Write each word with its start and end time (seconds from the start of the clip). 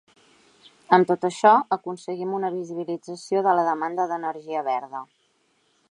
Amb 0.97 1.09
tot 1.11 1.27
això, 1.27 1.51
aconseguim 1.77 2.31
una 2.39 2.51
visibilització 2.57 3.45
de 3.49 3.55
la 3.61 3.67
demanda 3.71 4.09
d’energia 4.15 4.65
verda. 4.71 5.05